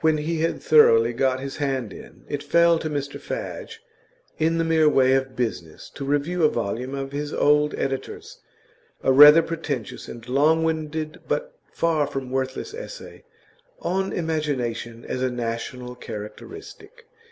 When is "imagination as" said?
14.12-15.22